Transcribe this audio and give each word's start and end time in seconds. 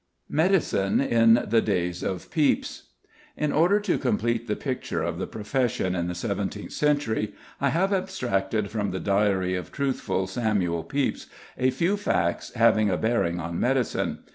MEDICINE 0.29 0.99
IN 0.99 1.45
THE 1.47 1.61
DAYS 1.61 2.01
OF 2.01 2.31
PEPYS. 2.31 2.87
In 3.37 3.51
order 3.51 3.79
to 3.81 3.99
complete 3.99 4.47
the 4.47 4.55
picture 4.55 5.03
of 5.03 5.19
the 5.19 5.27
profession 5.27 5.93
in 5.93 6.07
the 6.07 6.15
seventeenth 6.15 6.71
century, 6.71 7.35
I 7.59 7.69
have 7.69 7.93
abstracted 7.93 8.71
from 8.71 8.89
the 8.89 8.99
Diary 8.99 9.53
of 9.53 9.71
truthful 9.71 10.25
Samuel 10.25 10.83
Pepys 10.83 11.27
a 11.55 11.69
few 11.69 11.97
facts 11.97 12.51
having 12.53 12.89
a 12.89 12.97
bearing 12.97 13.39
on 13.39 13.59
medicine. 13.59 14.23